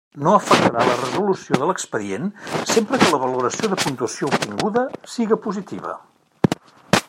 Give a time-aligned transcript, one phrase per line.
[0.25, 2.25] No afectarà la resolució de l'expedient
[2.71, 5.97] sempre que la valoració de puntuació obtinguda siga positiva.